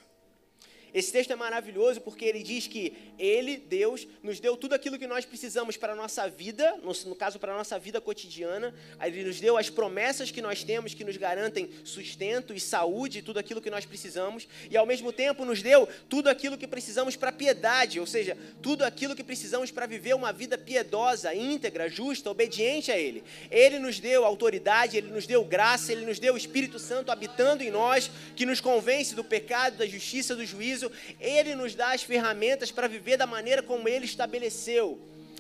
[0.94, 5.08] Esse texto é maravilhoso porque ele diz que ele, Deus, nos deu tudo aquilo que
[5.08, 8.74] nós precisamos para a nossa vida, no, no caso, para a nossa vida cotidiana.
[9.02, 13.40] Ele nos deu as promessas que nós temos que nos garantem sustento e saúde, tudo
[13.40, 14.48] aquilo que nós precisamos.
[14.70, 18.84] E ao mesmo tempo nos deu tudo aquilo que precisamos para piedade, ou seja, tudo
[18.84, 23.24] aquilo que precisamos para viver uma vida piedosa, íntegra, justa, obediente a Ele.
[23.50, 27.64] Ele nos deu autoridade, Ele nos deu graça, Ele nos deu o Espírito Santo habitando
[27.64, 30.81] em nós, que nos convence do pecado, da justiça, do juízo
[31.20, 34.98] ele nos dá as ferramentas para viver da maneira como Ele estabeleceu,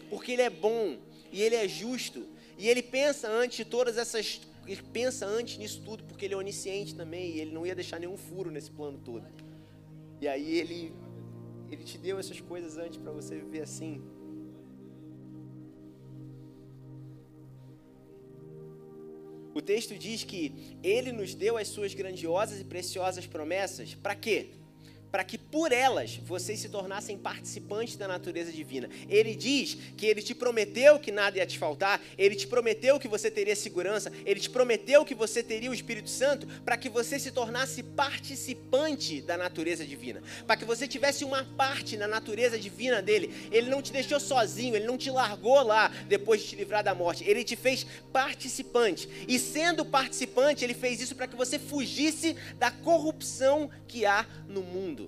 [0.10, 0.97] porque Ele é bom
[1.32, 2.25] e Ele é justo
[2.58, 6.38] e Ele pensa antes de todas essas, Ele pensa antes nisso tudo, porque Ele é
[6.38, 9.25] onisciente também e Ele não ia deixar nenhum furo nesse plano todo.
[10.19, 10.93] E aí Ele,
[11.71, 14.01] Ele te deu essas coisas antes para você viver assim.
[19.54, 23.93] O texto diz que ele nos deu as suas grandiosas e preciosas promessas.
[23.93, 24.51] Para quê?
[25.12, 28.89] Para que por elas vocês se tornassem participantes da natureza divina.
[29.10, 33.08] Ele diz que ele te prometeu que nada ia te faltar, ele te prometeu que
[33.08, 37.19] você teria segurança, ele te prometeu que você teria o Espírito Santo para que você
[37.19, 43.02] se tornasse participante da natureza divina, para que você tivesse uma parte na natureza divina
[43.02, 43.34] dele.
[43.52, 46.95] Ele não te deixou sozinho, ele não te largou lá depois de te livrar da
[46.95, 49.10] morte, ele te fez participante.
[49.28, 54.62] E sendo participante, ele fez isso para que você fugisse da corrupção que há no
[54.62, 55.00] mundo.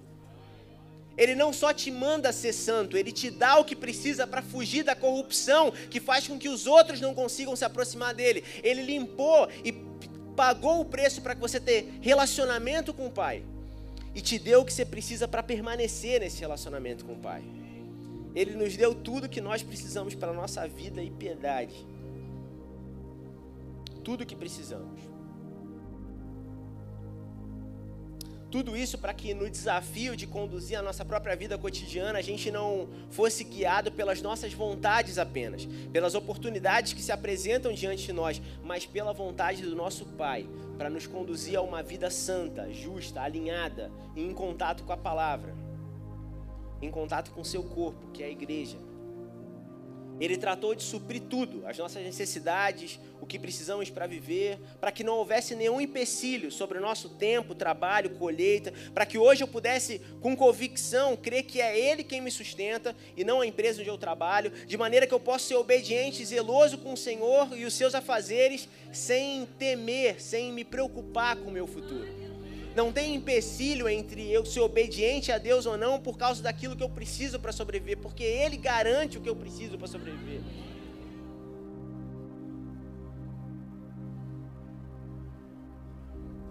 [1.18, 4.84] Ele não só te manda ser santo, ele te dá o que precisa para fugir
[4.84, 8.44] da corrupção que faz com que os outros não consigam se aproximar dele.
[8.64, 9.72] Ele limpou e
[10.36, 13.44] pagou o preço para que você ter relacionamento com o Pai.
[14.16, 17.44] E te deu o que você precisa para permanecer nesse relacionamento com o Pai.
[18.36, 21.76] Ele nos deu tudo que nós precisamos para a nossa vida e piedade.
[24.04, 25.13] Tudo o que precisamos.
[28.54, 32.52] Tudo isso para que no desafio de conduzir a nossa própria vida cotidiana, a gente
[32.52, 38.40] não fosse guiado pelas nossas vontades apenas, pelas oportunidades que se apresentam diante de nós,
[38.64, 43.92] mas pela vontade do nosso Pai, para nos conduzir a uma vida santa, justa, alinhada,
[44.16, 45.56] em contato com a palavra,
[46.80, 48.78] em contato com seu corpo, que é a igreja.
[50.20, 55.04] Ele tratou de suprir tudo, as nossas necessidades, o que precisamos para viver, para que
[55.04, 60.02] não houvesse nenhum empecilho sobre o nosso tempo, trabalho, colheita, para que hoje eu pudesse,
[60.22, 63.98] com convicção, crer que é Ele quem me sustenta e não a empresa onde eu
[63.98, 67.74] trabalho, de maneira que eu possa ser obediente e zeloso com o Senhor e os
[67.74, 72.33] seus afazeres, sem temer, sem me preocupar com o meu futuro.
[72.76, 76.84] Não tem empecilho entre eu ser obediente a Deus ou não por causa daquilo que
[76.84, 80.42] eu preciso para sobreviver, porque Ele garante o que eu preciso para sobreviver.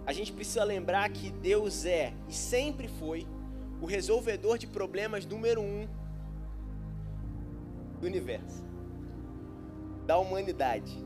[0.05, 3.25] A gente precisa lembrar que Deus é e sempre foi
[3.81, 5.87] o resolvedor de problemas número um
[7.99, 8.63] do universo,
[10.05, 10.97] da humanidade.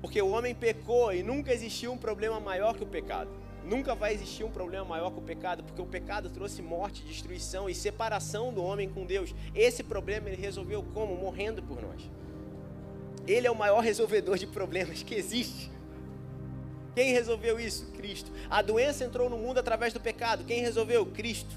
[0.00, 3.30] Porque o homem pecou e nunca existiu um problema maior que o pecado.
[3.68, 7.68] Nunca vai existir um problema maior que o pecado, porque o pecado trouxe morte, destruição
[7.68, 9.34] e separação do homem com Deus.
[9.54, 11.14] Esse problema ele resolveu como?
[11.14, 12.00] Morrendo por nós.
[13.26, 15.70] Ele é o maior resolvedor de problemas que existe.
[16.94, 17.84] Quem resolveu isso?
[17.92, 18.32] Cristo.
[18.48, 20.44] A doença entrou no mundo através do pecado.
[20.44, 21.04] Quem resolveu?
[21.04, 21.54] Cristo.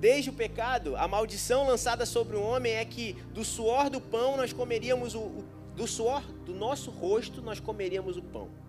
[0.00, 4.36] Desde o pecado, a maldição lançada sobre o homem é que do suor do pão
[4.36, 5.44] nós comeríamos o, o
[5.76, 8.65] do suor do nosso rosto nós comeríamos o pão.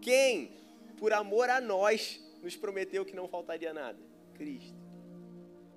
[0.00, 0.52] Quem,
[0.98, 3.98] por amor a nós, nos prometeu que não faltaria nada?
[4.34, 4.76] Cristo.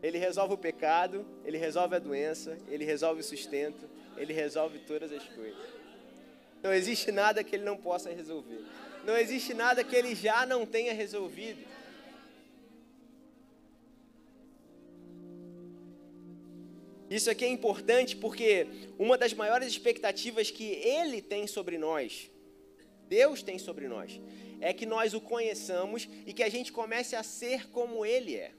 [0.01, 5.11] Ele resolve o pecado, ele resolve a doença, ele resolve o sustento, ele resolve todas
[5.11, 5.59] as coisas.
[6.63, 8.63] Não existe nada que ele não possa resolver.
[9.03, 11.71] Não existe nada que ele já não tenha resolvido.
[17.09, 22.31] Isso aqui é importante porque uma das maiores expectativas que ele tem sobre nós
[23.11, 24.21] Deus tem sobre nós,
[24.61, 28.53] é que nós o conheçamos e que a gente comece a ser como Ele é.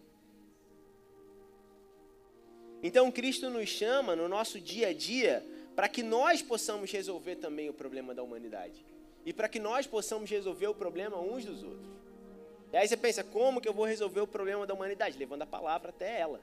[2.82, 5.42] Então Cristo nos chama no nosso dia a dia
[5.74, 8.84] para que nós possamos resolver também o problema da humanidade
[9.24, 11.90] e para que nós possamos resolver o problema uns dos outros.
[12.74, 15.18] E aí você pensa, como que eu vou resolver o problema da humanidade?
[15.18, 16.40] Levando a palavra até ela.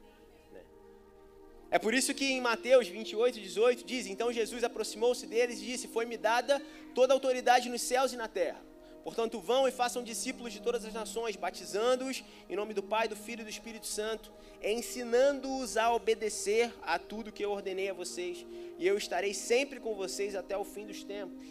[1.72, 5.88] É por isso que em Mateus 28, 18 diz: Então Jesus aproximou-se deles e disse:
[5.88, 6.62] Foi-me dada
[6.96, 8.62] toda a autoridade nos céus e na terra.
[9.04, 13.16] Portanto, vão e façam discípulos de todas as nações, batizando-os em nome do Pai, do
[13.16, 18.46] Filho e do Espírito Santo, ensinando-os a obedecer a tudo que eu ordenei a vocês,
[18.78, 21.48] e eu estarei sempre com vocês até o fim dos tempos.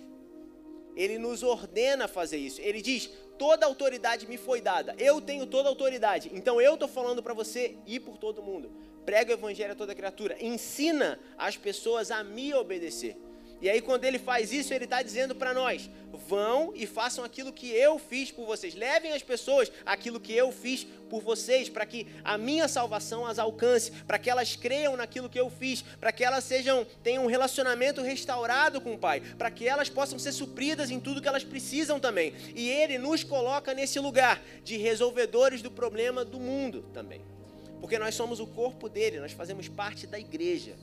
[0.94, 2.60] ele nos ordena fazer isso.
[2.60, 3.08] Ele diz:
[3.38, 4.94] toda autoridade me foi dada.
[4.98, 6.28] Eu tenho toda autoridade.
[6.34, 8.68] Então eu estou falando para você ir por todo mundo.
[9.08, 10.36] Prega o evangelho a toda criatura.
[10.38, 13.16] Ensina as pessoas a me obedecer.
[13.58, 15.88] E aí, quando ele faz isso, ele está dizendo para nós:
[16.28, 18.74] vão e façam aquilo que eu fiz por vocês.
[18.74, 23.38] Levem as pessoas aquilo que eu fiz por vocês, para que a minha salvação as
[23.38, 27.28] alcance, para que elas creiam naquilo que eu fiz, para que elas sejam tenham um
[27.28, 31.44] relacionamento restaurado com o Pai, para que elas possam ser supridas em tudo que elas
[31.44, 32.34] precisam também.
[32.54, 37.37] E ele nos coloca nesse lugar de resolvedores do problema do mundo também.
[37.80, 40.76] Porque nós somos o corpo dele, nós fazemos parte da igreja.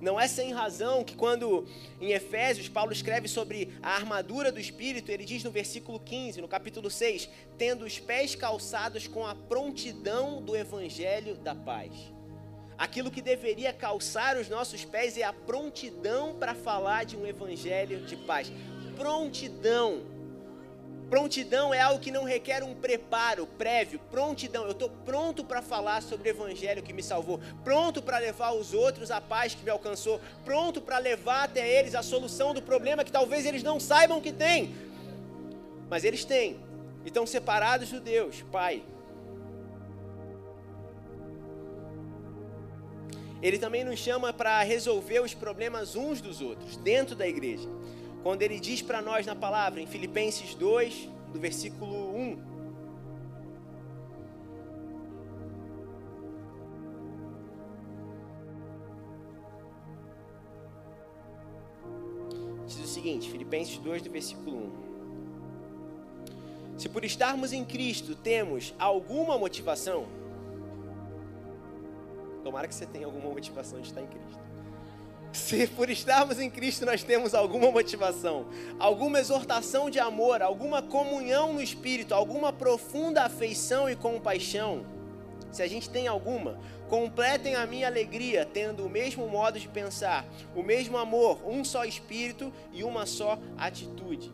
[0.00, 1.66] Não é sem razão que, quando
[2.00, 6.48] em Efésios Paulo escreve sobre a armadura do Espírito, ele diz no versículo 15, no
[6.48, 7.28] capítulo 6,
[7.58, 11.92] tendo os pés calçados com a prontidão do evangelho da paz.
[12.78, 18.00] Aquilo que deveria calçar os nossos pés é a prontidão para falar de um evangelho
[18.06, 18.50] de paz.
[18.96, 20.00] Prontidão
[21.10, 23.98] Prontidão é algo que não requer um preparo prévio.
[24.12, 28.52] Prontidão, eu estou pronto para falar sobre o evangelho que me salvou, pronto para levar
[28.52, 32.62] os outros a paz que me alcançou, pronto para levar até eles a solução do
[32.62, 34.72] problema que talvez eles não saibam que tem,
[35.88, 36.60] mas eles têm.
[37.04, 38.84] E estão separados do Deus, Pai.
[43.42, 47.68] Ele também nos chama para resolver os problemas uns dos outros, dentro da igreja.
[48.22, 52.50] Quando ele diz para nós na palavra, em Filipenses 2, do versículo 1.
[62.66, 64.90] Diz o seguinte, Filipenses 2, do versículo 1.
[66.78, 70.06] Se por estarmos em Cristo temos alguma motivação,
[72.42, 74.40] tomara que você tenha alguma motivação de estar em Cristo.
[75.32, 78.46] Se por estarmos em Cristo nós temos alguma motivação,
[78.78, 84.84] alguma exortação de amor, alguma comunhão no Espírito, alguma profunda afeição e compaixão,
[85.52, 86.58] se a gente tem alguma,
[86.88, 90.24] completem a minha alegria, tendo o mesmo modo de pensar,
[90.54, 94.32] o mesmo amor, um só Espírito e uma só atitude.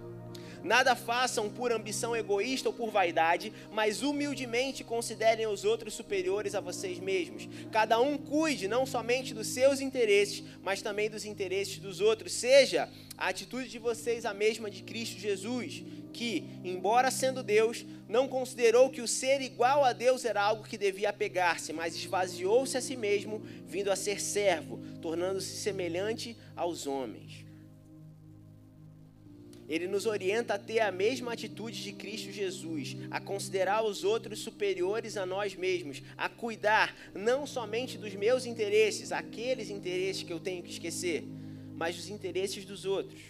[0.66, 6.60] Nada façam por ambição egoísta ou por vaidade, mas humildemente considerem os outros superiores a
[6.60, 7.48] vocês mesmos.
[7.70, 12.32] Cada um cuide não somente dos seus interesses, mas também dos interesses dos outros.
[12.32, 18.26] Seja a atitude de vocês a mesma de Cristo Jesus, que, embora sendo Deus, não
[18.26, 22.80] considerou que o ser igual a Deus era algo que devia apegar-se, mas esvaziou-se a
[22.80, 27.45] si mesmo, vindo a ser servo, tornando-se semelhante aos homens
[29.68, 34.38] ele nos orienta a ter a mesma atitude de Cristo Jesus, a considerar os outros
[34.38, 40.38] superiores a nós mesmos, a cuidar não somente dos meus interesses, aqueles interesses que eu
[40.38, 41.24] tenho que esquecer,
[41.74, 43.20] mas dos interesses dos outros.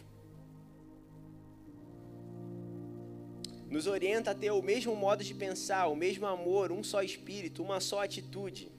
[3.70, 7.62] Nos orienta a ter o mesmo modo de pensar, o mesmo amor, um só espírito,
[7.62, 8.70] uma só atitude.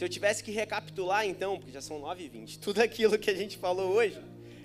[0.00, 3.58] Se eu tivesse que recapitular então, porque já são 9h20, tudo aquilo que a gente
[3.58, 4.18] falou hoje,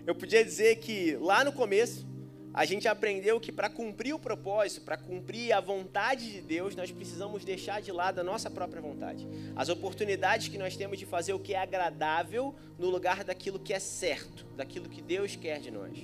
[0.08, 2.08] eu podia dizer que lá no começo,
[2.54, 6.90] a gente aprendeu que para cumprir o propósito, para cumprir a vontade de Deus, nós
[6.90, 9.28] precisamos deixar de lado a nossa própria vontade.
[9.58, 13.74] As oportunidades que nós temos de fazer o que é agradável no lugar daquilo que
[13.74, 15.98] é certo, daquilo que Deus quer de nós.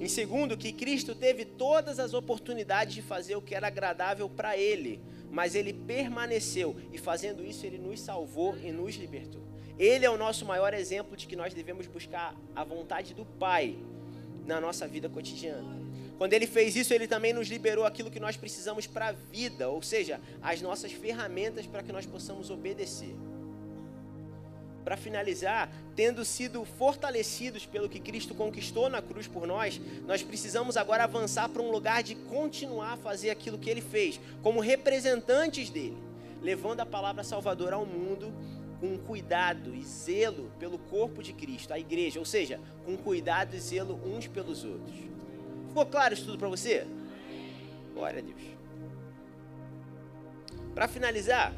[0.00, 4.56] Em segundo, que Cristo teve todas as oportunidades de fazer o que era agradável para
[4.56, 5.00] Ele,
[5.34, 9.42] mas ele permaneceu e fazendo isso ele nos salvou e nos libertou.
[9.76, 13.76] Ele é o nosso maior exemplo de que nós devemos buscar a vontade do Pai
[14.46, 15.82] na nossa vida cotidiana.
[16.16, 19.68] Quando ele fez isso, ele também nos liberou aquilo que nós precisamos para a vida,
[19.68, 23.16] ou seja, as nossas ferramentas para que nós possamos obedecer
[24.84, 30.76] para finalizar, tendo sido fortalecidos pelo que Cristo conquistou na cruz por nós, nós precisamos
[30.76, 35.70] agora avançar para um lugar de continuar a fazer aquilo que ele fez, como representantes
[35.70, 35.96] dele,
[36.42, 38.32] levando a palavra salvadora ao mundo
[38.78, 43.58] com cuidado e zelo pelo corpo de Cristo, a igreja, ou seja, com cuidado e
[43.58, 44.96] zelo uns pelos outros.
[45.68, 46.86] Ficou claro isso tudo para você?
[47.94, 48.42] Glória a Deus.
[50.74, 51.54] Para finalizar,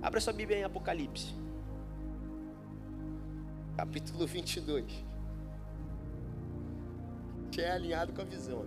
[0.00, 1.41] abra sua Bíblia em Apocalipse
[3.76, 4.84] capítulo 22.
[7.50, 8.64] Que é alinhado com a visão.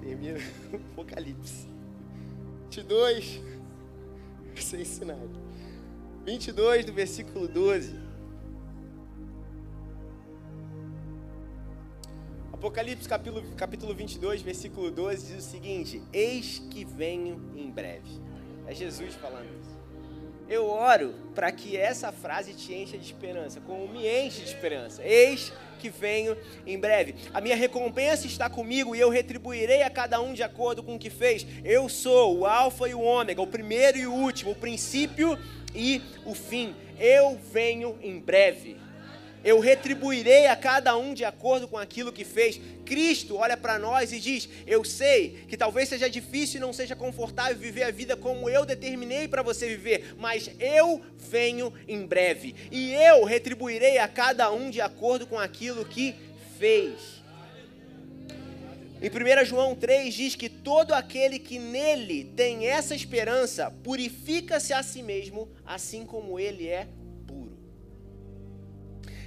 [0.00, 0.38] Termina
[0.72, 1.68] o Apocalipse.
[2.64, 3.40] 22,
[4.56, 5.30] sem ensinado.
[6.24, 8.08] 22 do versículo 12.
[12.52, 18.20] Apocalipse capítulo, capítulo 22, versículo 12 diz o seguinte: Eis que venho em breve.
[18.66, 19.77] É Jesus falando isso.
[20.48, 25.02] Eu oro para que essa frase te encha de esperança, como me enche de esperança.
[25.04, 26.36] Eis que venho
[26.66, 27.14] em breve.
[27.32, 30.98] A minha recompensa está comigo e eu retribuirei a cada um de acordo com o
[30.98, 31.46] que fez.
[31.64, 35.38] Eu sou o Alfa e o Ômega, o primeiro e o último, o princípio
[35.74, 36.74] e o fim.
[36.98, 38.76] Eu venho em breve
[39.44, 42.60] eu retribuirei a cada um de acordo com aquilo que fez.
[42.84, 46.96] Cristo olha para nós e diz: Eu sei que talvez seja difícil e não seja
[46.96, 52.54] confortável viver a vida como eu determinei para você viver, mas eu venho em breve
[52.70, 56.14] e eu retribuirei a cada um de acordo com aquilo que
[56.58, 57.18] fez.
[59.00, 64.82] Em 1 João 3 diz que todo aquele que nele tem essa esperança purifica-se a
[64.82, 66.88] si mesmo, assim como ele é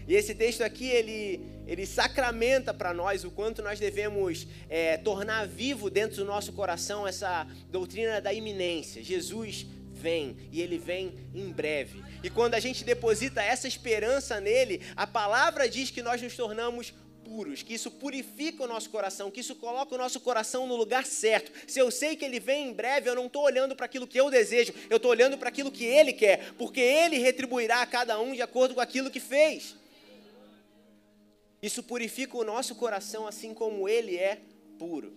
[0.07, 5.47] e esse texto aqui, ele, ele sacramenta para nós o quanto nós devemos é, tornar
[5.47, 9.03] vivo dentro do nosso coração essa doutrina da iminência.
[9.03, 12.03] Jesus vem e ele vem em breve.
[12.23, 16.93] E quando a gente deposita essa esperança nele, a palavra diz que nós nos tornamos
[17.23, 21.05] puros, que isso purifica o nosso coração, que isso coloca o nosso coração no lugar
[21.05, 21.51] certo.
[21.65, 24.19] Se eu sei que ele vem em breve, eu não estou olhando para aquilo que
[24.19, 28.19] eu desejo, eu estou olhando para aquilo que ele quer, porque ele retribuirá a cada
[28.19, 29.75] um de acordo com aquilo que fez.
[31.61, 34.41] Isso purifica o nosso coração assim como ele é
[34.79, 35.13] puro.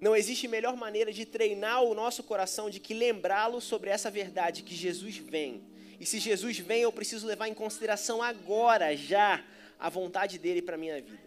[0.00, 4.64] Não existe melhor maneira de treinar o nosso coração de que lembrá-lo sobre essa verdade
[4.64, 5.62] que Jesus vem.
[6.00, 9.44] E se Jesus vem, eu preciso levar em consideração agora, já,
[9.78, 11.22] a vontade dele para minha vida.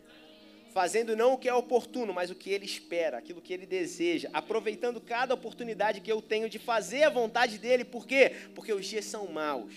[0.74, 4.30] Fazendo não o que é oportuno, mas o que ele espera, aquilo que ele deseja,
[4.34, 8.34] aproveitando cada oportunidade que eu tenho de fazer a vontade dele, por quê?
[8.54, 9.74] Porque os dias são maus.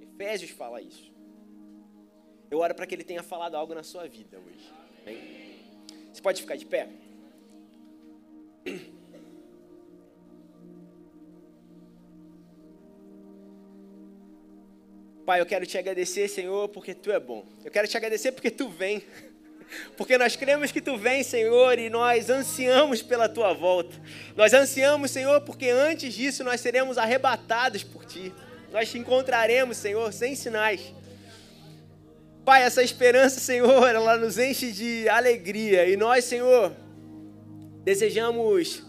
[0.00, 1.12] Efésios fala isso.
[2.50, 4.72] Eu oro para que Ele tenha falado algo na sua vida hoje.
[5.04, 5.18] Bem?
[6.12, 6.88] Você pode ficar de pé?
[15.26, 17.44] Pai, eu quero te agradecer, Senhor, porque Tu é bom.
[17.62, 19.02] Eu quero te agradecer porque Tu vem.
[19.98, 23.94] Porque nós cremos que Tu vem, Senhor, e nós ansiamos pela Tua volta.
[24.34, 28.32] Nós ansiamos, Senhor, porque antes disso nós seremos arrebatados por Ti.
[28.72, 30.94] Nós te encontraremos, Senhor, sem sinais.
[32.48, 35.86] Pai, essa esperança, Senhor, ela nos enche de alegria.
[35.86, 36.74] E nós, Senhor,
[37.84, 38.82] desejamos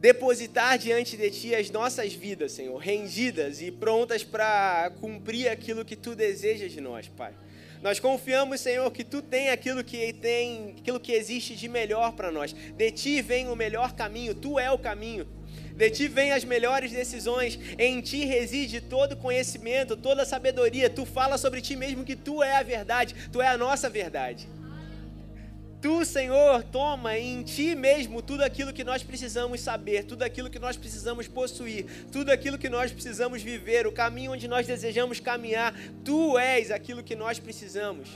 [0.00, 5.94] depositar diante de Ti as nossas vidas, Senhor, rendidas e prontas para cumprir aquilo que
[5.94, 7.32] Tu desejas de nós, Pai.
[7.80, 12.32] Nós confiamos, Senhor, que Tu tem aquilo que tem, aquilo que existe de melhor para
[12.32, 12.52] nós.
[12.52, 15.28] De Ti vem o melhor caminho, Tu é o caminho.
[15.80, 20.90] De ti vêm as melhores decisões, em ti reside todo conhecimento, toda sabedoria.
[20.90, 24.46] Tu fala sobre ti mesmo que tu é a verdade, tu é a nossa verdade.
[25.80, 30.58] Tu, Senhor, toma em ti mesmo tudo aquilo que nós precisamos saber, tudo aquilo que
[30.58, 35.74] nós precisamos possuir, tudo aquilo que nós precisamos viver, o caminho onde nós desejamos caminhar.
[36.04, 38.10] Tu és aquilo que nós precisamos.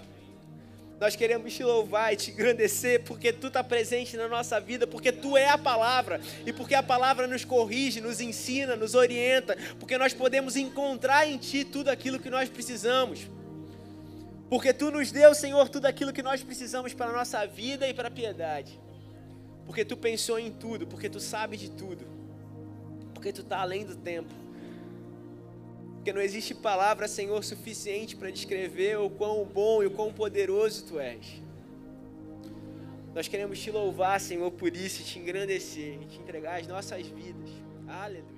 [1.04, 5.12] Nós queremos te louvar e te engrandecer porque tu está presente na nossa vida, porque
[5.12, 9.98] tu é a palavra e porque a palavra nos corrige, nos ensina, nos orienta, porque
[9.98, 13.28] nós podemos encontrar em ti tudo aquilo que nós precisamos.
[14.48, 17.92] Porque tu nos deu, Senhor, tudo aquilo que nós precisamos para a nossa vida e
[17.92, 18.80] para a piedade.
[19.66, 22.06] Porque tu pensou em tudo, porque tu sabe de tudo.
[23.12, 24.43] Porque tu está além do tempo.
[26.04, 30.84] Porque não existe palavra, Senhor, suficiente para descrever o quão bom e o quão poderoso
[30.84, 31.42] Tu és.
[33.14, 37.48] Nós queremos te louvar, Senhor, por isso, te engrandecer, e te entregar as nossas vidas.
[37.88, 38.33] Aleluia.